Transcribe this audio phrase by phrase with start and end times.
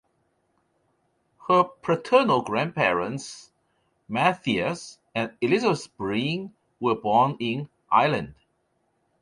[1.47, 3.51] Her paternal grandparents
[4.07, 8.33] Matthias and Elizabeth Breen were born in Ireland.